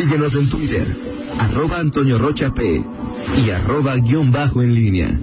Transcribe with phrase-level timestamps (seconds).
[0.00, 0.86] Síguenos en Twitter,
[1.38, 2.82] arroba Antonio Rocha P
[3.44, 5.20] y arroba guion bajo en línea.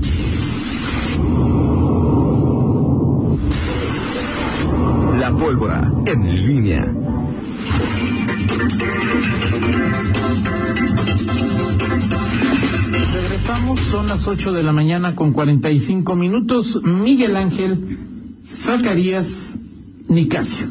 [5.19, 6.85] La pólvora en línea.
[13.13, 16.83] Regresamos, son las 8 de la mañana con 45 minutos.
[16.83, 17.97] Miguel Ángel
[18.45, 19.57] Zacarías
[20.07, 20.67] Nicasio.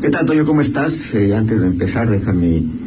[0.00, 0.44] ¿Qué tal, Toño?
[0.44, 1.14] ¿Cómo estás?
[1.14, 2.77] Eh, antes de empezar, déjame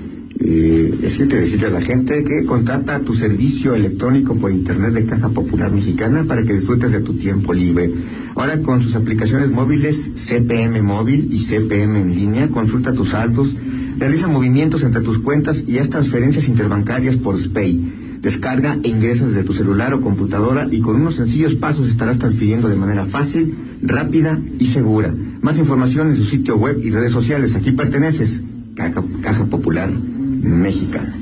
[0.44, 5.30] eh, decirte, decirle a la gente que contrata tu servicio electrónico por Internet de Caja
[5.30, 7.92] Popular Mexicana para que disfrutes de tu tiempo libre.
[8.36, 13.56] Ahora con sus aplicaciones móviles CPM Móvil y CPM en línea, consulta tus saldos,
[13.98, 18.20] realiza movimientos entre tus cuentas y haz transferencias interbancarias por SPAY.
[18.22, 22.68] Descarga e ingresa desde tu celular o computadora y con unos sencillos pasos estarás transfiriendo
[22.68, 25.14] de manera fácil, rápida y segura.
[25.42, 27.56] Más información en su sitio web y redes sociales.
[27.56, 28.42] Aquí perteneces,
[28.76, 29.92] Caja, Caja Popular
[30.42, 31.14] Mexicana.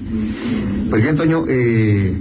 [0.89, 1.15] Pues bien,
[1.47, 2.17] eh,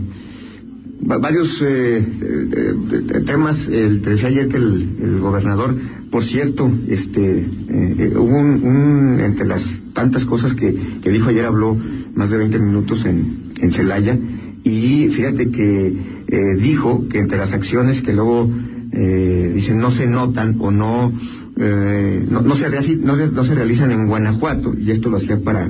[1.10, 2.74] va- varios eh, eh,
[3.14, 3.68] eh, temas.
[3.68, 5.74] El, te decía ayer que el, el gobernador,
[6.10, 11.28] por cierto, este, eh, eh, hubo un, un- entre las tantas cosas que, que dijo
[11.30, 11.76] ayer, habló
[12.14, 14.16] más de 20 minutos en, en Celaya
[14.64, 15.86] y fíjate que
[16.28, 18.50] eh, dijo que entre las acciones que luego
[18.92, 21.12] eh, dicen no se notan o no
[21.60, 25.16] eh, no, no se realiza- no, se, no se realizan en Guanajuato y esto lo
[25.16, 25.68] hacía para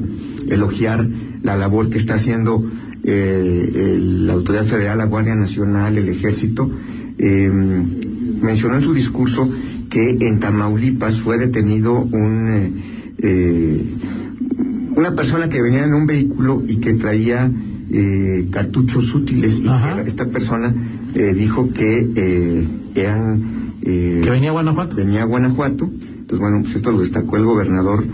[0.49, 1.07] elogiar
[1.43, 2.65] la labor que está haciendo
[3.05, 6.71] eh, el- la autoridad federal, la Guardia Nacional, el Ejército.
[7.19, 7.51] eh,
[8.43, 9.49] mencionó en su discurso
[9.91, 12.73] que en Tamaulipas fue detenido un eh,
[13.19, 13.83] eh,
[14.97, 17.51] una persona que venía en un vehículo y que traía
[17.91, 19.67] eh, cartuchos útiles y
[20.07, 20.73] esta persona
[21.15, 23.41] dijo que eran
[23.89, 24.97] eh, Que venía a Guanajuato.
[24.97, 25.85] venía a Guanajuato.
[25.85, 28.05] Entonces bueno pues esto lo destacó el gobernador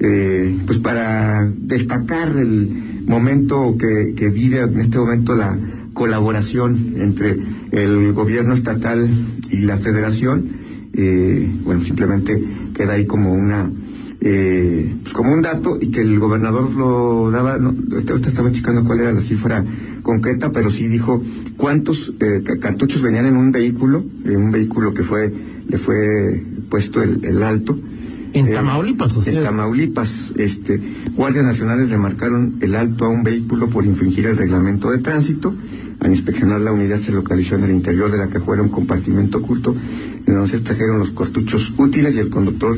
[0.00, 5.56] eh, pues para destacar el momento que, que vive en este momento la
[5.94, 7.38] colaboración entre
[7.70, 9.08] el gobierno estatal
[9.50, 10.64] y la federación.
[10.92, 12.40] Eh, bueno simplemente
[12.74, 13.68] queda ahí como una
[14.26, 18.84] eh, pues como un dato y que el gobernador lo daba, no, ahorita estaba checando
[18.84, 19.62] cuál era la cifra
[20.02, 21.22] concreta, pero sí dijo
[21.56, 25.32] cuántos eh, ca- cartuchos venían en un vehículo, en un vehículo que fue
[25.68, 27.78] le fue puesto el, el alto.
[28.34, 29.32] En Eh, Tamaulipas, o sea.
[29.32, 30.80] En Tamaulipas, este,
[31.14, 35.54] guardias nacionales le marcaron el alto a un vehículo por infringir el reglamento de tránsito.
[36.00, 39.74] Al inspeccionar la unidad se localizó en el interior de la cajuela un compartimento oculto
[40.26, 42.76] en donde se extrajeron los cartuchos útiles y el conductor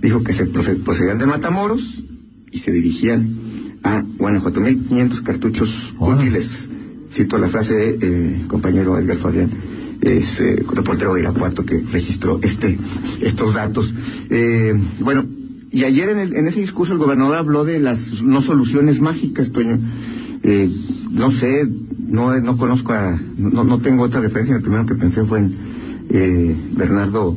[0.00, 2.02] dijo que se proce- procedían de Matamoros
[2.52, 3.26] y se dirigían
[3.82, 4.60] a Guanajuato.
[4.60, 6.58] 1.500 cartuchos útiles.
[7.12, 9.50] Cito la frase de eh, compañero Edgar Fabián,
[10.00, 12.78] es eh, reportero de Irapuato que registró este
[13.20, 13.92] estos datos.
[14.30, 15.24] Eh, bueno,
[15.70, 19.50] y ayer en, el- en ese discurso el gobernador habló de las no soluciones mágicas,
[19.52, 19.78] Toño.
[20.42, 20.70] Eh,
[21.10, 21.68] no sé,
[22.08, 25.54] no, no conozco a, no, no tengo otra referencia, el primero que pensé fue en
[26.10, 27.36] eh, Bernardo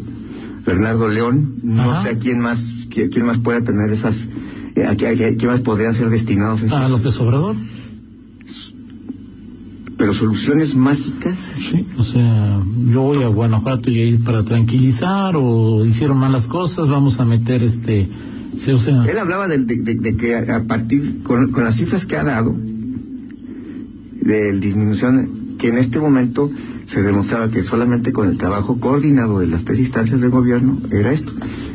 [0.65, 2.01] Bernardo León, no Ajá.
[2.03, 4.27] sé a quién más, quién, quién más pueda tener esas,
[4.75, 7.55] eh, a, quién más podrían ser destinados esos, A López Obrador.
[10.05, 11.35] Pero soluciones mágicas.
[11.57, 12.61] Sí, o sea,
[12.91, 17.63] yo voy a Guanajuato y ahí para tranquilizar o hicieron malas cosas, vamos a meter
[17.63, 18.07] este,
[18.55, 21.77] sí, o sea, Él hablaba de, de- de- de que a, partir, con, con las
[21.77, 22.55] cifras que ha dado,
[24.21, 25.27] de disminución,
[25.57, 26.51] que en este momento
[26.85, 31.11] se demostraba que solamente con el trabajo coordinado de las tres instancias de gobierno era
[31.13, 31.31] esto.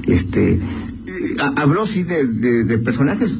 [0.06, 0.60] Este,
[1.56, 3.38] habló sí de, de- de personajes,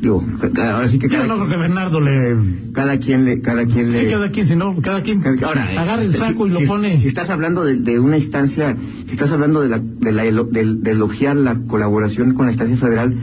[0.00, 0.24] digo,
[0.56, 2.36] ahora sí que yo cada, no creo que Bernardo le,
[2.72, 6.02] cada quien le, cada quien le, sí, cada quien, si no, cada quien Ahora, agarra
[6.02, 7.00] el este, saco y si- lo si- pone.
[7.00, 8.76] Si estás hablando de, de una instancia,
[9.06, 13.14] si estás hablando de, la, de, la de elogiar la colaboración con la instancia federal,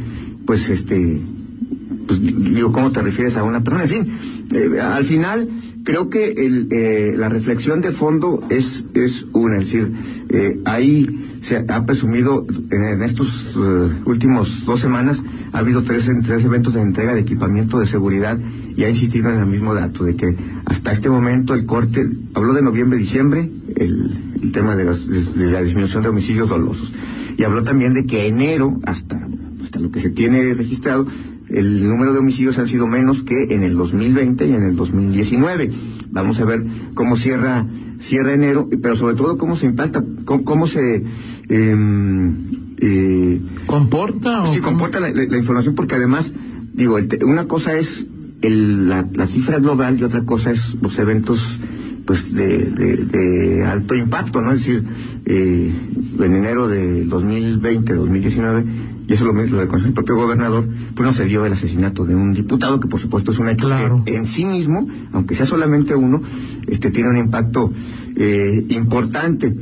[0.45, 1.19] pues este,
[2.07, 3.83] pues digo, ¿cómo te refieres a una persona?
[3.83, 4.11] En fin,
[4.53, 5.47] eh, al final
[5.83, 9.91] creo que el, eh, la reflexión de fondo es, es una, es decir,
[10.29, 11.07] eh, ahí
[11.41, 15.21] se ha presumido en, en estos eh, últimos dos semanas
[15.53, 18.37] ha habido tres, tres eventos de entrega de equipamiento de seguridad
[18.77, 22.53] y ha insistido en el mismo dato de que hasta este momento el corte habló
[22.53, 26.91] de noviembre-diciembre el, el tema de, las- de la disminución de homicidios dolosos
[27.37, 29.27] y habló también de que enero hasta
[29.63, 31.07] hasta lo que se tiene registrado
[31.49, 35.69] el número de homicidios han sido menos que en el 2020 y en el 2019.
[36.11, 36.63] Vamos a ver
[36.93, 37.65] cómo cierra
[37.99, 41.03] cierra enero, pero sobre todo cómo se impacta, cómo, cómo se
[41.53, 46.31] eh, ¿Comporta o sí comporta la, la- la información porque además
[46.73, 48.05] digo el te- una cosa es
[48.41, 51.39] el- la, la cifra global y otra cosa es los eventos
[52.05, 54.51] pues de, de- de alto impacto, ¿no?
[54.51, 54.83] Es decir,
[55.25, 55.71] eh,
[56.19, 58.65] en enero de 2020, 2019,
[59.07, 60.65] y eso lo, lo reconoció el propio gobernador,
[60.95, 63.67] pues no se dio el asesinato de un diputado, que por supuesto es un hecho
[63.67, 64.03] Claro.
[64.03, 66.21] que en sí mismo, aunque sea solamente uno,
[66.67, 67.71] este tiene un impacto
[68.15, 69.53] eh, importante.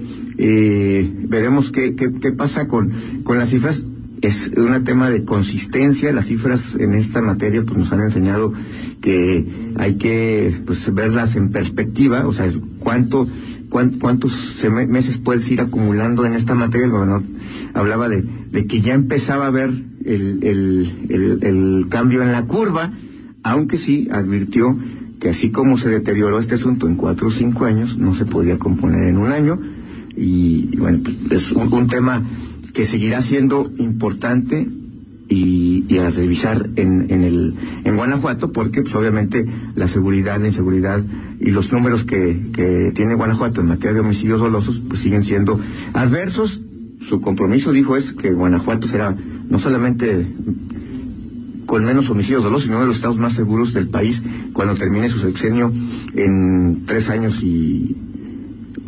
[0.42, 2.92] Eh, veremos qué, qué, pasa con,
[3.24, 3.84] con las cifras.
[4.22, 6.12] Es un tema de consistencia.
[6.14, 8.54] Las cifras en esta materia pues nos han enseñado
[9.02, 9.46] que
[9.76, 12.50] hay que pues verlas en perspectiva, o sea,
[12.80, 13.28] cuánto,
[13.70, 14.34] cuán- cuántos
[14.88, 16.86] meses puedes ir acumulando en esta materia.
[16.86, 17.24] El gobernador
[17.74, 19.70] hablaba de, de que ya empezaba a ver
[20.06, 22.92] el, el, el, el cambio en la curva,
[23.44, 24.78] aunque sí advirtió
[25.20, 28.58] que así como se deterioró este asunto en cuatro o cinco años, no se podía
[28.58, 29.60] componer en un año.
[30.16, 32.24] Y, bueno, es un, tema
[32.74, 34.68] que seguirá siendo importante
[35.28, 37.54] y, y a revisar en, en, el,
[37.84, 39.46] en Guanajuato, porque pues, obviamente
[39.76, 41.04] la seguridad, la inseguridad
[41.40, 45.60] y los números que, que tiene Guanajuato en materia de homicidios dolosos pues siguen siendo
[45.94, 46.62] adversos.
[47.02, 49.16] Su compromiso, dijo, es que Guanajuato será
[49.50, 50.28] no solamente
[51.66, 54.22] con menos homicidios dolosos, sino de los estados más seguros del país
[54.54, 55.72] cuando termine su sexenio
[56.16, 57.96] en tres años y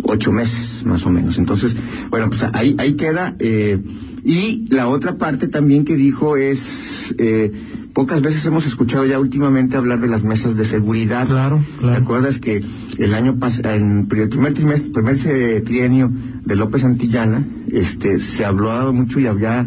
[0.04, 1.38] ocho meses, más o menos.
[1.38, 1.76] Entonces,
[2.10, 3.36] bueno, pues ahí, ahí queda.
[3.40, 3.80] eh,
[4.24, 7.52] y la otra parte también que dijo es, eh,
[7.94, 11.28] pocas veces hemos escuchado ya últimamente hablar de las mesas de seguridad.
[11.28, 11.98] Claro, claro.
[11.98, 12.64] ¿Te acuerdas que
[13.00, 16.12] el año pasado, en el primer trimestre, primer eh, trienio
[16.46, 19.66] de López Antillana, este, se hablaba mucho y había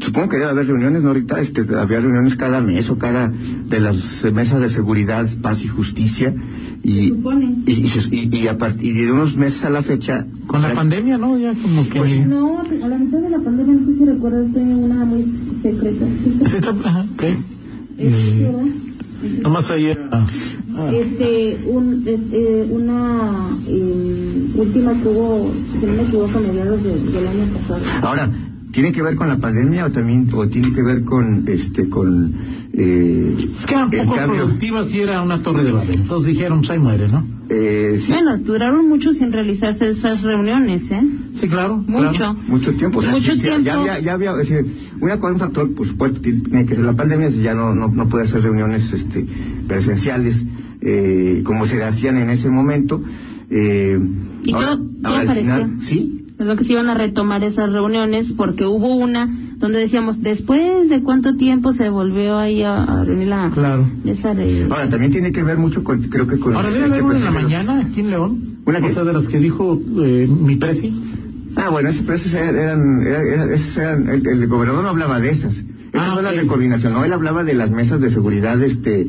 [0.00, 1.08] supongo que debe haber reuniones, ¿no?
[1.08, 5.68] Ahorita este, había reuniones cada mes o cada de las mesas de seguridad, paz y
[5.68, 6.34] justicia.
[6.84, 7.12] Y,
[7.66, 10.26] y, y y- y a partir de unos meses a la fecha.
[10.46, 11.38] Con la hay- pandemia, ¿no?
[11.38, 11.98] Ya como que...
[11.98, 15.04] Pues, No, a la mitad de la pandemia, no sé si recuerdas, estoy en una
[15.06, 15.24] muy
[15.62, 16.04] secreta.
[16.46, 17.22] Sí, está- ajá, ok.
[17.22, 17.38] Es,
[17.96, 20.08] Eh, nomás ahí era...
[20.12, 26.82] ah, Este, un, este, una eh, última que hubo, si no me equivoco, a mediados
[26.82, 27.82] de- del año pasado.
[28.02, 28.30] Ahora,
[28.72, 32.34] ¿tiene que ver con la pandemia o también o tiene que ver con este con
[32.76, 34.36] eh, es que eran poco cambio?
[34.44, 35.94] productivas y era una torre de Babel.
[35.96, 37.24] Entonces dijeron, pues ahí muere, ¿no?
[37.48, 41.02] Eh, sí, Bueno, duraron mucho sin realizarse esas reuniones, ¿eh?
[41.34, 41.76] Sí, claro.
[41.76, 42.10] Mucho.
[42.12, 42.36] claro.
[42.48, 42.98] mucho tiempo.
[42.98, 43.62] O sea, Mucho sí, tiempo.
[43.64, 44.66] Ya, había, ya había, es decir,
[45.00, 48.08] una, un factor, por supuesto, tiene que ser la pandemia, si ya no, no, no
[48.08, 49.24] puede hacer reuniones este,
[49.68, 50.44] presenciales
[50.80, 53.02] eh, como se hacían en ese momento.
[53.50, 53.98] Eh,
[54.42, 57.70] ¿Y ahora, todo- todo ahora al final, sí, lo que se iban a retomar esas
[57.70, 59.28] reuniones porque hubo una
[59.58, 63.88] donde decíamos, después de cuánto tiempo se volvió ahí a, a reunir la Claro.
[64.02, 64.64] mesa de...
[64.70, 66.54] Ahora, también tiene que ver mucho con, creo que con...
[66.56, 68.40] Ahora debe haber una en la mañana aquí en León.
[68.66, 70.92] ¿Una sea, de las que dijo eh, mi presi.
[71.56, 75.30] Ah, bueno, esas, esas eran, eran, eran- esas eran- el, el gobernador no hablaba de
[75.30, 75.54] esas.
[75.54, 79.06] Esas Ah, son las de coordinación, no, él hablaba de las mesas de seguridad, este,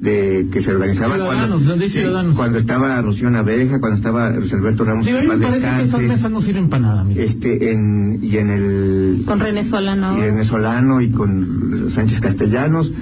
[0.00, 2.36] de que se organizaban Ciudadanos, cuando, de ciudadanos.
[2.36, 5.82] cuando estaba Rocío Naveja, cuando estaba Luis Alberto Ramos, Sí, a mí me parece que
[5.82, 7.24] esas mesas no sirven para nada, mire.
[7.24, 10.16] este, en, y en el, Con René Solano.
[10.18, 12.92] y en Solano y con Sánchez Castellanos.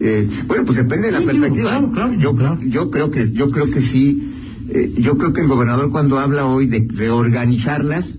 [0.00, 1.70] Eh, bueno, pues depende de la Sí, perspectiva.
[1.70, 2.58] claro, claro, yo, claro.
[2.62, 4.32] yo creo que, yo creo que sí.
[4.68, 8.14] eh, yo creo que el gobernador cuando habla hoy de reorganizarlas,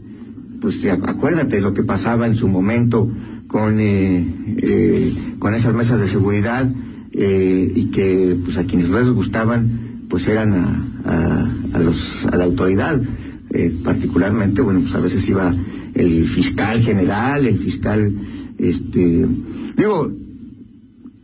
[0.62, 3.10] pues acuérdate de lo que pasaba en su momento
[3.48, 4.26] con eh,
[4.58, 6.68] eh, con esas mesas de seguridad
[7.18, 9.70] eh, y que pues a quienes les gustaban
[10.10, 13.02] pues eran a, a, a los a la autoridad
[13.52, 15.54] eh, particularmente bueno pues a veces iba
[15.94, 18.12] el fiscal general el fiscal
[18.58, 19.26] este
[19.78, 20.12] digo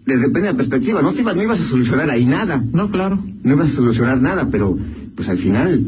[0.06, 2.90] desde depende de la perspectiva no te iba- no ibas a solucionar ahí nada No,
[2.90, 3.20] claro.
[3.44, 4.78] no ibas a solucionar nada, pero
[5.16, 5.84] pues al final,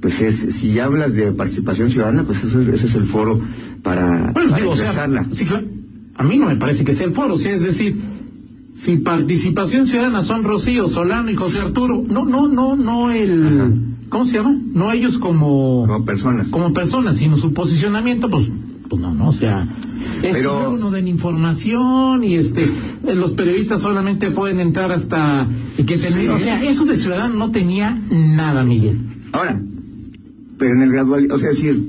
[0.00, 3.40] pues es, si hablas de participación ciudadana, pues eso, es- ese es el foro
[3.82, 5.26] para, Bueno, para digo, o sea, ingresarla.
[5.32, 5.66] sí, claro.
[6.16, 7.94] a mí no me parece que sea el foro, o sea, es decir,
[8.74, 13.72] si participación ciudadana son Rocío, Solano y José Arturo, no, no, no, no el, Ajá.
[14.08, 14.56] ¿cómo se llama?
[14.74, 16.48] No ellos como, como personas.
[16.48, 18.48] como personas, sino su posicionamiento, pues,
[18.88, 19.66] pues no, no, o sea,
[20.22, 22.68] es Pero- que luego no den información y este,
[23.14, 26.28] los periodistas solamente pueden entrar hasta que tener, Sí.
[26.28, 28.98] o sea, eso de ciudadano no tenía nada, Miguel.
[29.32, 29.60] Ahora,
[30.58, 31.80] pero en el gradual, o sea, decir,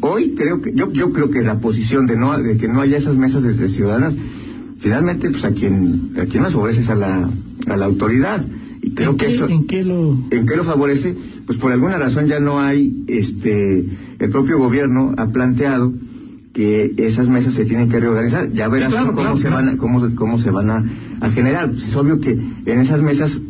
[0.00, 2.96] hoy creo que, yo, yo creo que la posición de no, de que no haya
[2.96, 4.14] esas mesas de, de ciudadanas,
[4.80, 7.28] finalmente, pues a quien, a quien más favorece es a la,
[7.66, 8.44] a la autoridad.
[8.82, 10.16] Y creo ¿En que qué, eso, ¿En qué lo...?
[10.30, 11.14] ¿En qué lo favorece?
[11.46, 13.84] Pues por alguna razón ya no hay, este,
[14.18, 15.92] el propio gobierno ha planteado
[16.52, 18.50] que esas mesas se tienen que reorganizar.
[18.52, 19.56] Ya verás Sí, claro, cómo, claro, se claro.
[19.56, 20.84] van a, cómo, cómo se van a,
[21.20, 21.70] a generar.
[21.70, 22.32] Pues es obvio que
[22.66, 23.40] en esas mesas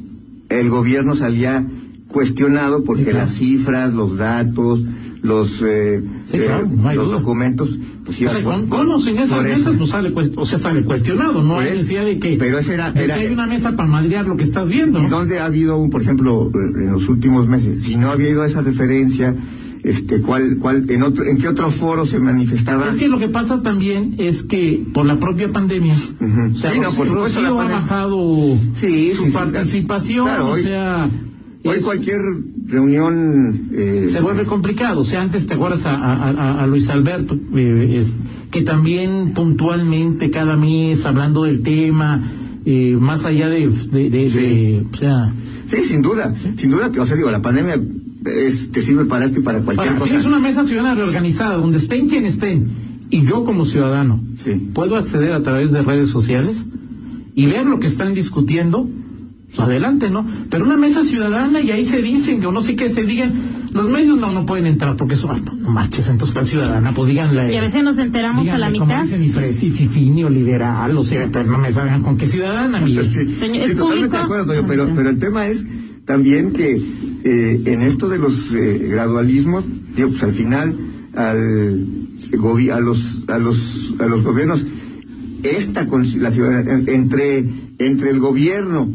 [0.48, 1.64] el gobierno salía
[2.08, 4.82] cuestionado porque Sí, las cifras, los datos,
[5.22, 6.48] los, eh, Sí, eh,
[6.94, 7.18] los duda.
[7.18, 9.74] documentos, pues O iban sea, por- con, o sin esas mesas, eso.
[9.76, 12.94] pues sale, cuest- o sea, sale cuestionado, no hay necesidad de que, pero ese era-
[12.94, 14.98] que hay una mesa para madrear lo que estás viendo.
[14.98, 15.08] ¿Y ¿no?
[15.10, 17.82] dónde ha habido, un, por ejemplo, en los últimos meses?
[17.82, 19.34] Si no había ido a esa referencia,
[19.82, 22.88] este, ¿cuál, cuál, en otro, en qué otro foro se manifestaba?
[22.88, 26.54] Es que lo que pasa también es que por la propia pandemia, Ujú.
[26.54, 30.46] o sea, Sí, no, por Rocío la ha pandemia- bajado Sí, su sí, participación, claro,
[30.48, 31.10] o hoy- sea,
[31.64, 32.20] Hoy cualquier
[32.66, 35.00] reunión eh, se vuelve complicado.
[35.00, 38.12] O sea, antes te acuerdas a, a- a- a Luis Alberto, eh, es-
[38.50, 42.22] que también puntualmente cada mes hablando del tema,
[42.64, 45.32] eh, más allá de, de, de- de- o sea,
[45.66, 47.78] Sí, sin duda, sin duda que, o sea, digo, la pandemia
[48.24, 50.10] es, te sirve para esto y para cualquier Ahora, cosa.
[50.12, 52.68] si es una mesa ciudadana reorganizada, donde estén quien estén,
[53.10, 54.70] y yo como ciudadano Sí.
[54.72, 56.64] puedo acceder a través de redes sociales
[57.34, 58.88] y ver lo que están discutiendo,
[59.56, 60.26] adelante, ¿no?
[60.50, 63.32] Pero una mesa ciudadana y ahí se dicen, o no sé qué se digan,
[63.72, 66.92] los medios no, no pueden entrar porque eso, ah, no, no marches, entonces ¿cuál ciudadana?
[66.94, 67.52] Pues díganle.
[67.52, 69.02] Y a veces nos enteramos a la mitad.
[69.02, 72.78] dicen, ni fresi, fifí, ni liberal, o sea, pero no me salgan con qué ciudadana.
[72.84, 74.08] Sí, Señor, sí, ¿es totalmente público?
[74.16, 75.66] de acuerdo, Toño, pero, Ah, pero el tema es
[76.04, 76.80] también que
[77.24, 79.64] eh, en esto de los eh, gradualismos,
[79.96, 80.74] digo, pues al final
[81.14, 81.86] al
[82.32, 84.64] gobi- a los a los a los gobiernos
[85.42, 87.44] esta la ciudadanía entre
[87.78, 88.88] entre el gobierno,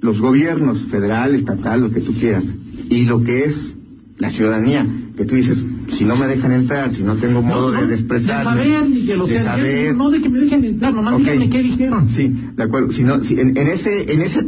[0.00, 2.44] los gobiernos federal, estatal, lo que tú quieras,
[2.88, 3.74] y lo que es
[4.18, 4.86] la ciudadanía,
[5.16, 8.62] que tú dices, si no me dejan entrar, si no tengo modo de, de expresarme,
[8.64, 11.20] De saber, Miguel, o de sea, saber, no de que me dejen entrar, nomás Ok.
[11.20, 12.08] díganme qué dijeron.
[12.10, 12.92] Sí, de acuerdo.
[12.92, 14.42] Si no, si en, en ese, en esa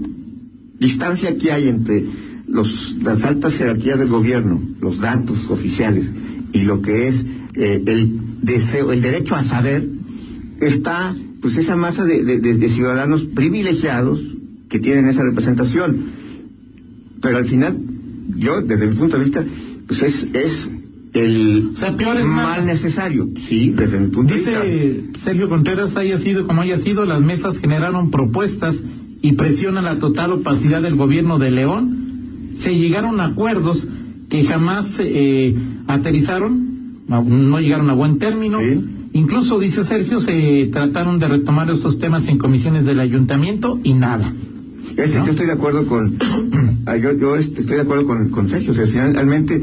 [0.79, 2.05] distancia que hay entre
[2.47, 6.11] los, las altas jerarquías del gobierno, los datos oficiales
[6.53, 7.25] y lo que es
[7.55, 9.87] eh, el deseo, el derecho a saber,
[10.61, 14.21] está pues esa masa de- de ciudadanos privilegiados
[14.69, 15.97] que tienen esa representación.
[17.21, 17.77] Pero al final,
[18.37, 19.45] yo, desde mi punto de vista,
[19.87, 20.71] pues es, es
[21.15, 23.29] el O sea, peor es mal necesario.
[23.41, 24.63] Sí, desde mi punto de vista.
[24.63, 28.83] Dice Sergio Contreras, haya sido como haya sido, las mesas generaron propuestas
[29.23, 32.53] y presión a la total opacidad del gobierno de León.
[32.57, 33.89] Se llegaron a acuerdos
[34.29, 35.55] que jamás eh,
[35.87, 38.61] aterrizaron, no, no llegaron a buen término.
[38.61, 38.81] Sí.
[39.15, 44.33] Incluso, dice Sergio, se trataron de retomar esos temas en comisiones del ayuntamiento y nada.
[44.99, 45.27] Ese, ¿No?
[45.27, 46.19] Yo estoy de acuerdo con,
[46.87, 48.73] ah, yo, yo este, estoy de acuerdo con, con Sergio.
[48.73, 49.63] O sea, finalmente,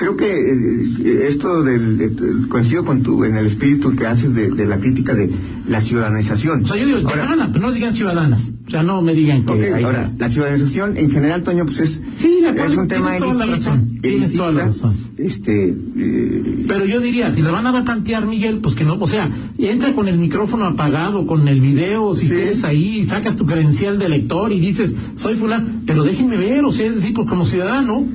[0.00, 4.48] creo que eh, esto del, de- coincido con tu, en el espíritu que haces de,
[4.50, 5.30] de la crítica de
[5.68, 6.64] la ciudadanización.
[6.64, 8.50] O sea, yo digo, Ahora, ciudadana, pero no digan ciudadanas.
[8.66, 9.52] O sea, no me digan que...
[9.74, 13.20] hay- ahora, la ciudadanización en general, Toño, pues es, Sí, acuerdo, es un tema tienes
[13.22, 15.10] toda la elitista, razón, tienes toda la elitista, razón.
[15.18, 19.06] este, eh, Pero yo diría, si le van a replantear, Miguel, pues que no, o
[19.06, 19.28] sea,
[19.58, 22.32] entra con el micrófono apagado, con el video, si Sí.
[22.34, 26.72] quieres ahí, sacas tu credencial de lector y dices, soy fulano, pero déjenme ver, o
[26.72, 28.06] sea, es decir, pues como ciudadano,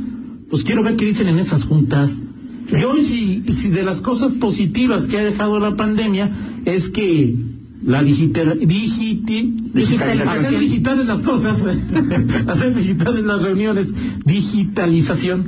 [0.49, 2.19] pues quiero ver qué dicen en esas juntas.
[2.81, 6.29] Yo, si, de las cosas positivas que ha dejado la pandemia
[6.65, 7.35] es que
[7.85, 10.45] la digital, digiti- Digitalización.
[10.45, 11.61] hacer digitales las cosas,
[12.47, 13.89] hacer digitales las reuniones,
[14.25, 15.43] digitalización,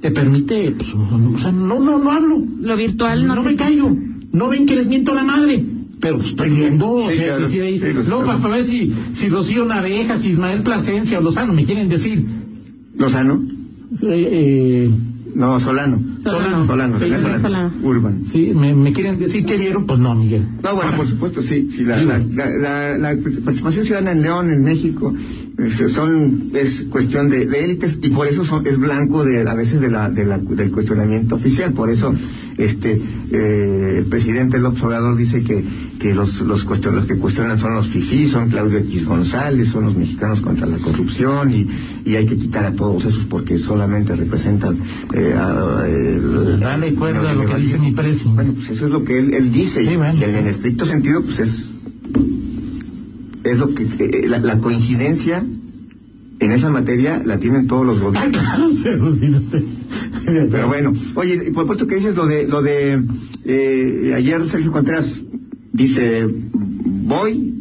[0.00, 3.56] te permite, pues, o sea, no, no, no hablo, Lo virtual no, no te- me
[3.56, 3.96] caigo,
[4.32, 5.64] no ven que les miento la madre,
[6.00, 7.44] pero estoy viendo, o Sí, sea, claro.
[7.44, 8.26] que si ahí- Sí, pues, luego claro.
[8.26, 12.22] para, para ver si, si Rocío Naveja, si Ismael Plasencia o Lozano me quieren decir,
[12.96, 13.40] Lozano,
[14.00, 14.90] eh, eh,
[15.34, 16.11] no, Solano.
[16.24, 16.66] Solano.
[16.66, 17.72] Solano, Sí, Solano, Solano.
[17.82, 18.22] Urban.
[18.30, 20.46] sí, me, me quieren decir que vieron, pues no, Miguel.
[20.62, 21.68] No, bueno, por supuesto, sí.
[21.74, 22.12] sí la, Digo.
[22.12, 25.14] la, la, la- la participación ciudadana en León, en México,
[25.58, 29.54] es, son, es cuestión de, de élites y por eso son, es blanco de, a
[29.54, 31.72] veces de la, de la, del cuestionamiento oficial.
[31.72, 32.14] Por eso
[32.58, 33.00] este
[33.30, 35.62] eh, el presidente López Obrador dice que,
[35.98, 39.84] que los, los, cuestion- los que cuestionan son los FIFI, son Claudio X González, son
[39.84, 41.68] los mexicanos contra la corrupción y,
[42.04, 44.76] y hay que quitar a todos esos porque solamente representan
[45.14, 46.11] eh, a- el-
[46.58, 48.28] Dale cuerda a lo que dice mi presi.
[48.28, 49.84] Bueno, pues eso es lo que él, él dice.
[49.84, 51.66] Sí, bueno, y en, estricto sentido, pues es
[53.44, 55.44] es lo que eh, la, la coincidencia
[56.38, 58.42] en esa materia la tienen todos los gobiernos.
[60.24, 63.02] Pero bueno, oye, por supuesto que dices lo de lo de
[63.44, 65.20] eh, ayer Sergio Contreras
[65.72, 67.54] dice voy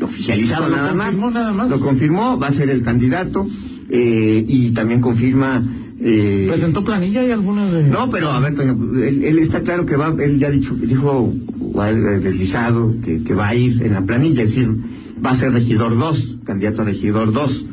[0.00, 1.70] oficializado nada más, nada más.
[1.70, 3.46] lo confirmó, va a ser el candidato
[3.90, 5.62] eh, y también confirma
[6.00, 7.84] eh, ¿Presentó planilla y alguna de...?
[7.84, 11.34] no, pero a ver, él, él está claro que va, él ya dicho, dijo,
[11.80, 14.70] ha deslizado, que, que va a ir en la planilla, es decir,
[15.24, 17.64] va a ser regidor 2, candidato a regidor 2.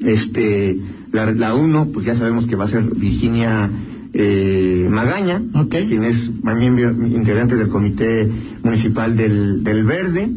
[0.00, 0.78] Este,
[1.12, 3.70] la, la uno, pues ya sabemos que va a ser Virginia
[4.12, 8.28] eh, Magaña, quien es miembro integrante del comité
[8.62, 10.30] municipal del, del Verde,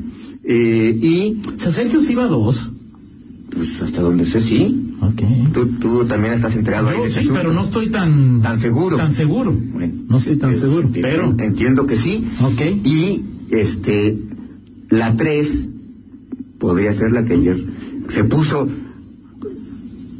[0.43, 2.71] eh, y O sea, Sergio sí iba a dos.
[3.55, 5.21] pues hasta donde sé, sí, Ok.
[5.53, 7.39] tú, tú también estás enterado ahí de sí, asunto.
[7.39, 8.41] pero no estoy tan...
[8.41, 8.97] Tan seguro.
[8.97, 9.51] Tan seguro.
[9.53, 11.33] Bueno, No estoy tan seguro, pero...
[11.37, 12.27] Entiendo que sí.
[12.41, 12.61] Ok.
[12.85, 14.17] Y este
[14.89, 15.67] la 3
[16.59, 17.63] podría ser la que ayer
[18.09, 18.67] se puso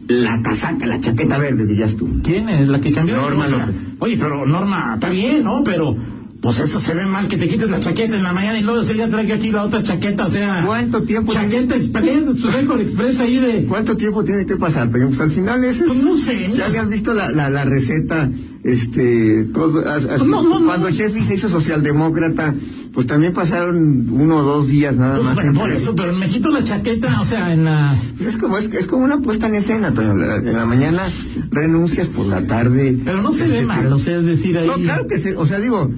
[0.07, 2.21] la casaca, la chaqueta verde, dirías tú.
[2.23, 3.15] ¿Quién es la que cambió?
[3.17, 3.75] Norma López.
[3.99, 5.63] Oye, pero Norma, está bien, ¿no?
[5.63, 5.95] Pero,
[6.43, 8.81] pues eso se ve mal que te quites la chaqueta en la mañana y luego
[8.81, 10.63] ese día traigo aquí la otra chaqueta, o sea.
[10.65, 13.63] ¿Cuánto tiempo Chaqueta express, su récord express ahí de.
[13.63, 14.89] ¿Cuánto tiempo tiene que pasar?
[14.91, 15.91] Pero pues al final ese es...
[15.91, 18.29] Pues no sé, Ya habías visto la, la, la receta,
[18.63, 20.65] este, todo, as- así, No, no, no.
[20.65, 22.53] cuando Sheffield se hizo socialdemócrata,
[22.93, 25.35] pues también pasaron uno o dos días nada Pues, más.
[25.35, 27.95] bueno, por eso, pero me quito la chaqueta, o sea, en la.
[28.17, 30.13] Pues es como, es, es como una puesta en escena, Toño.
[30.15, 31.03] La- En la mañana
[31.51, 32.97] renuncias, por la tarde...
[33.05, 34.67] Pero no se ve este, mal, o sea, es decir, ahí.
[34.67, 35.89] No, claro que se, o sea, digo,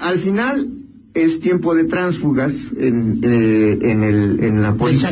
[0.00, 0.66] al final
[1.14, 5.10] es tiempo de tránsfugas en, eh, en, el, en la política.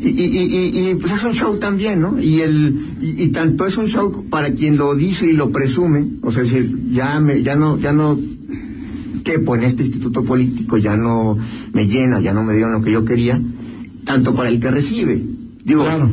[0.00, 2.20] Y, y, y, y, pues es un show también, ¿no?
[2.20, 6.06] Y, el, y, y tanto es un show para quien lo dice y lo presume,
[6.22, 8.16] o sea, es decir, ya, me, ya no, ya no
[9.24, 11.36] quepo en este instituto político, ya no
[11.72, 13.40] me llena, ya no me dieron lo que yo quería,
[14.04, 15.20] tanto para el que recibe.
[15.64, 16.10] Digo, Claro.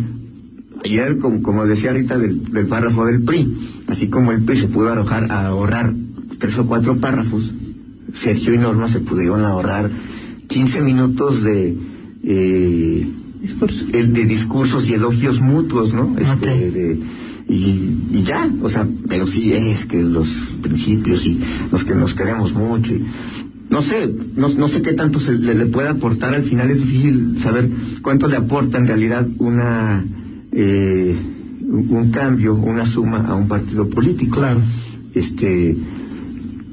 [0.86, 3.48] Ayer, como, como decía ahorita del, del párrafo del PRI,
[3.88, 5.92] así como el PRI se pudo arrojar, a ahorrar
[6.40, 7.50] tres o cuatro párrafos,
[8.14, 9.90] Sergio y Norma se pudieron ahorrar
[10.48, 11.76] 15 minutos de,
[12.24, 13.08] eh,
[13.94, 16.16] el de discursos y elogios mutuos, ¿no?
[16.18, 17.00] Este, de-
[17.48, 20.28] y, y ya, o sea, pero sí es que los
[20.62, 21.40] principios y
[21.72, 22.94] los que nos queremos mucho.
[22.94, 23.04] y-
[23.70, 26.34] no sé, no, no sé qué tanto se le, le puede aportar.
[26.36, 27.68] Al final es difícil saber
[28.04, 30.04] cuánto le aporta en realidad una
[30.56, 31.16] eh,
[31.68, 34.38] un cambio, una suma a un partido político.
[34.38, 34.62] Claro.
[35.14, 35.76] Este,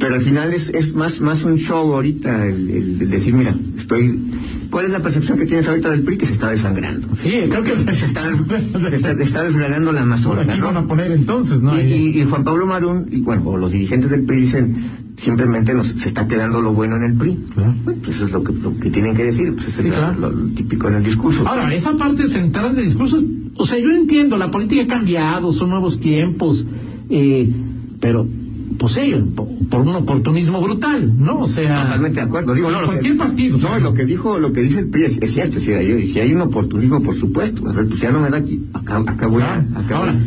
[0.02, 3.54] pero al final es, es más más un show ahorita el, el- el decir, mira,
[3.78, 4.18] estoy.
[4.70, 7.08] ¿Cuál es la percepción que tienes ahorita del PRI que se está desangrando?
[7.14, 8.22] Sí, creo que Se está,
[8.90, 10.80] está, está desgranando la mazorca, aquí van ¿no?
[10.80, 11.76] a poner entonces, ¿no?
[11.76, 11.92] Y, Ahí.
[12.16, 14.76] y- y Juan Pablo Marún, y bueno, los dirigentes del PRI dicen,
[15.18, 17.38] simplemente nos, se está quedando lo bueno en el PRI.
[17.54, 17.74] Claro.
[17.84, 19.94] Bueno, pues eso es lo que, lo que tienen que decir, pues eso Sí, es
[19.94, 20.18] claro.
[20.18, 21.46] lo, lo típico en el discurso.
[21.46, 23.22] Ahora, esa parte central del discurso,
[23.56, 26.64] o sea, yo entiendo, la política ha cambiado, son nuevos tiempos,
[27.10, 27.46] eh,
[28.00, 28.26] pero,
[28.78, 31.40] pues sí, po- por un oportunismo brutal, ¿no?
[31.40, 32.54] O sea, Totalmente de acuerdo.
[32.54, 33.58] Digo, no, cualquier que, partido.
[33.58, 36.20] No, lo que dijo, lo que dice el PRI es, es cierto, si hay, si
[36.20, 37.68] hay un oportunismo, por supuesto.
[37.68, 40.22] A ver, pues ya no me da aquí, acá, acá voy a, acá Ahora, voy.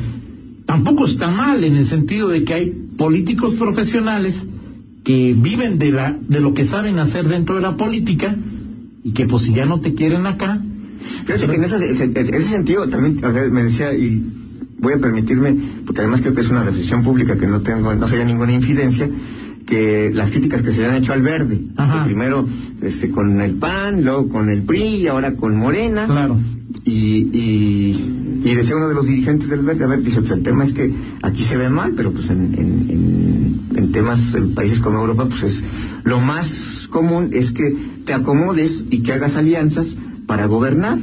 [0.66, 4.46] tampoco está mal en el sentido de que hay políticos profesionales
[5.04, 8.36] que viven de la de lo que saben hacer dentro de la política
[9.04, 10.60] y que pues si ya no te quieren acá
[11.26, 14.24] Fíjate que en ese, en ese sentido también sea, me decía, y
[14.86, 18.08] voy a permitirme, porque además creo que es una reflexión pública que no tengo, no
[18.08, 19.10] sería ninguna infidencia,
[19.66, 22.48] que las críticas que se le han hecho al verde, que primero
[22.82, 26.38] este, con el PAN, luego con el PRI y ahora con Morena, claro.
[26.84, 30.44] Y, y, y decía uno de los dirigentes del verde, a ver, dice, pues el
[30.44, 30.94] tema es que
[31.24, 35.26] aquí se ve mal, pero pues en, en, en, en temas, en países como Europa,
[35.28, 35.64] pues es
[36.04, 39.96] lo más común es que te acomodes y que hagas alianzas
[40.28, 41.00] para gobernar.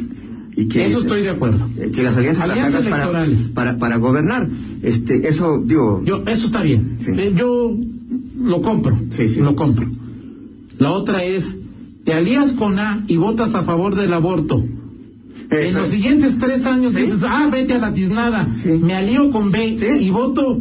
[0.54, 1.66] Y que eso estoy de acuerdo.
[1.78, 3.50] Eh, que las alianzas, las Alianzas hagas para, electorales.
[3.54, 4.48] para, para gobernar.
[4.82, 6.98] Este, eso, digo, yo eso está bien.
[7.04, 7.12] Sí.
[7.12, 7.74] Eh, yo
[8.38, 8.98] lo compro.
[9.10, 9.40] Sí, sí.
[9.40, 9.86] lo compro.
[10.78, 11.54] La otra es
[12.04, 14.62] te alías con A y votas a favor del aborto.
[15.50, 18.48] En los siguientes tres años dices, ah, vete a la tiznada,
[18.80, 20.58] me alío con B y voto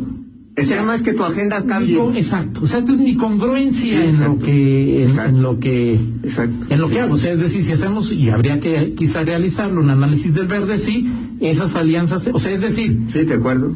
[0.56, 1.98] el tema es que tu agenda cambie.
[2.18, 6.00] Exacto, o sea, esto es mi congruencia Sí, en lo que en, en lo que
[6.24, 6.66] Exacto.
[6.70, 7.00] en lo que Sí.
[7.00, 10.48] hago, o sea, es decir, si hacemos y habría que quizá realizarlo un análisis del
[10.48, 11.08] verde, sí,
[11.40, 13.74] esas alianzas, o sea, es decir, Sí, de acuerdo.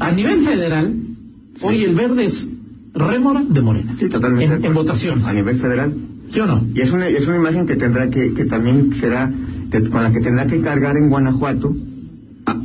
[0.00, 0.92] a nivel federal,
[1.62, 2.48] hoy el verde es
[2.94, 4.56] rémora de Morena, Sí, totalmente.
[4.56, 5.94] en, en votaciones, A nivel federal.
[6.30, 6.64] ¿sí o no?
[6.74, 9.32] Y es una, es una imagen que tendrá que, que también será,
[9.70, 11.74] que- con la que tendrá que cargar en Guanajuato,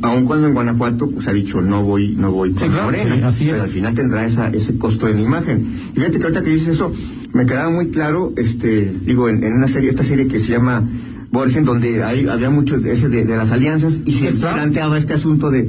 [0.02, 3.16] aun cuando en Guanajuato pues ha dicho no voy, no voy con Sí, claro, Morena,
[3.16, 3.62] sí, así pero es.
[3.62, 5.66] al final tendrá esa, ese costo en imagen.
[5.92, 6.92] Y fíjate que ahorita que dices eso,
[7.32, 10.82] me quedaba muy claro, este, digo, en, en una serie, esta serie que se llama
[11.30, 15.14] Borgen, donde hay, había mucho de ese de, de las alianzas, y se planteaba este
[15.14, 15.68] asunto de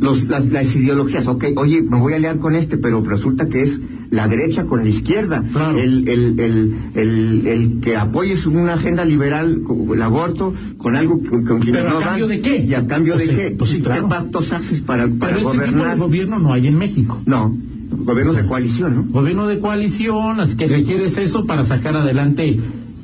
[0.00, 3.62] los, las, las ideologías, ok, oye, me voy a aliar con este, pero resulta que
[3.62, 5.76] es la derecha con la izquierda, Claro.
[5.76, 7.17] el, el, el, el,
[7.52, 11.90] el que apoyes una agenda liberal, como el aborto, con algo con, con quienes ¿Pero
[11.90, 12.64] a no cambio van, de qué?
[12.64, 13.50] ¿Y a cambio Pues de sí, qué?
[13.58, 15.98] pues sí, ¿Qué pactos haces para, para Pero ese tipo de gobernar?
[15.98, 17.18] gobierno no hay en México.
[17.26, 17.54] No,
[17.90, 19.04] gobiernos de coalición, ¿no?
[19.10, 22.58] Gobierno de coalición, que requieres eso para sacar adelante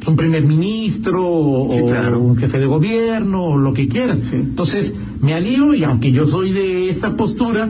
[0.06, 2.20] un primer ministro o, claro.
[2.20, 4.18] un jefe de gobierno o lo que quieras.
[4.18, 4.36] Sí.
[4.36, 7.68] Entonces, me alío y aunque yo soy de esta postura,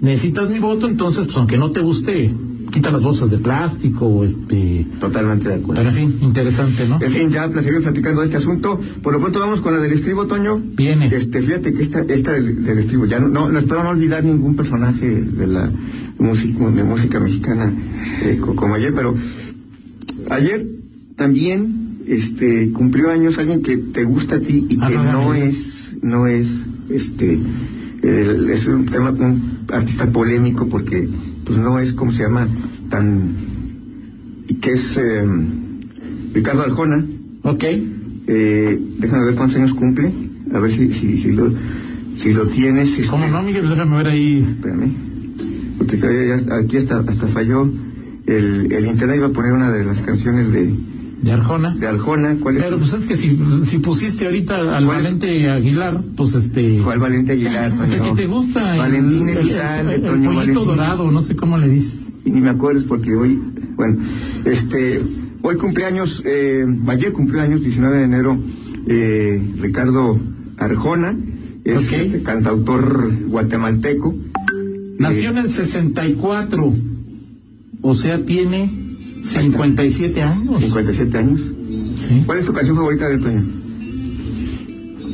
[0.00, 2.30] necesitas mi voto, entonces, pues aunque no te guste,
[2.72, 4.86] quita las bolsas de plástico o este...
[5.00, 5.82] Totalmente de acuerdo.
[5.82, 7.00] Pero en fin, interesante, ¿no?
[7.00, 8.80] En fin, ya seguimos platicando de este asunto.
[9.02, 10.60] Por lo pronto vamos con la del estribo, Toño.
[10.76, 11.06] Viene.
[11.14, 14.24] Este, fíjate que esta, esta del, del estribo, ya no, no, no espero no olvidar
[14.24, 15.70] ningún personaje de la
[16.18, 17.72] música, de música mexicana
[18.22, 19.14] eh, co- como ayer, pero
[20.30, 20.66] ayer
[21.16, 25.94] también este, cumplió años alguien que te gusta a ti y que Arroba no es,
[26.02, 26.48] no es,
[26.90, 27.38] este,
[28.02, 31.08] el- es un tema, un artista polémico porque,
[31.46, 32.48] pues no es, como se llama,
[32.90, 33.36] tan,
[34.60, 35.24] que es eh,
[36.34, 37.04] Ricardo Arjona.
[37.42, 37.64] Ok.
[38.28, 40.12] Eh, déjame ver cuántos años cumple,
[40.52, 41.52] a ver si, si, si lo,
[42.16, 42.98] si lo tienes.
[42.98, 43.62] Este, ¿Cómo no, Miguel?
[43.62, 44.44] Pues déjame ver ahí.
[44.56, 44.92] Espérame,
[45.78, 45.96] porque
[46.50, 47.70] aquí hasta, hasta falló
[48.26, 50.74] el, el internet iba a poner una de las canciones de,
[51.22, 51.74] De Arjona.
[51.74, 52.36] de Arjona.
[52.40, 52.64] ¿Cuál es?
[52.64, 54.84] Pero pues es que si, si pusiste ahorita al.
[54.86, 56.80] Valente Aguilar, pues este...
[56.84, 57.74] ¿Cuál Valente Aguilar?
[57.76, 58.10] Pues Toño?
[58.10, 60.64] ti te gusta el, Valentín el- Elizalde, el- el pollito Valentín.
[60.66, 62.08] dorado, no sé cómo le dices.
[62.24, 63.40] Y ni me acuerdo porque hoy,
[63.76, 63.96] bueno,
[64.44, 65.00] este,
[65.42, 68.36] hoy cumpleaños, eh, ayer cumpleaños, 19 de enero,
[68.86, 70.18] eh, Ricardo
[70.58, 71.14] Arjona,
[71.64, 71.92] es Ok.
[71.94, 74.14] este, cantautor guatemalteco.
[74.98, 76.72] Nació Eh, en el 64,
[77.82, 78.70] o sea, tiene
[79.22, 80.60] 57 años.
[80.60, 81.40] 57 años.
[82.08, 82.22] Sí.
[82.26, 83.42] ¿Cuál es tu canción favorita de Toño?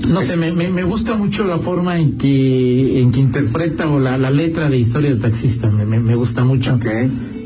[0.08, 4.00] No sé, me, me, me gusta mucho la forma en que, en que interpreta o
[4.00, 6.74] la, la letra de Historia del Taxista, me, me, me gusta mucho.
[6.74, 6.84] Ok.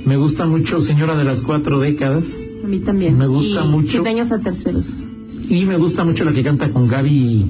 [0.07, 3.19] Me gusta mucho Señora de las Cuatro Décadas A mí también.
[3.19, 3.89] Me gusta Y mucho.
[3.91, 4.99] Siete años a terceros.
[5.49, 7.47] y me gusta mucho la que canta con Gaby,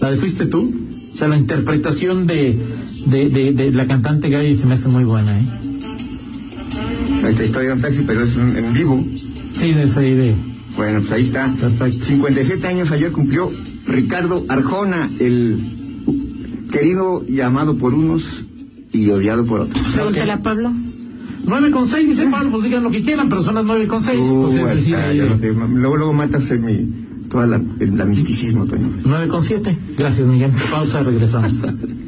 [0.00, 0.72] la de Fuiste tú.
[1.14, 2.56] O sea, la interpretación de,
[3.06, 5.42] de, de, de la cantante Gaby se me hace muy buena, ¿eh?
[7.26, 9.04] Esta historia de un taxi, pero es un- en vivo.
[9.52, 10.34] Sí, de esa idea.
[10.76, 11.52] Bueno, pues ahí está.
[11.58, 12.04] Perfecto.
[12.04, 13.50] 57 años ayer cumplió
[13.86, 15.58] Ricardo Arjona, el
[16.70, 18.44] querido y amado por unos
[18.92, 19.82] y odiado por otros.
[19.94, 20.72] Pregúntale a Pablo.
[21.44, 24.02] 9 con 6, dice Pablo, pues digan lo que quieran, pero son las 9 con
[24.02, 24.18] 6.
[24.22, 27.46] Uh, Pues es ahí decir, está, ahí de- te- luego, luego matas en mi, toda
[27.46, 28.88] la, el, la misticismo, Toño.
[29.04, 29.76] 9 con 7.
[29.96, 30.50] Gracias, Miguel.
[30.70, 31.62] Pausa, regresamos.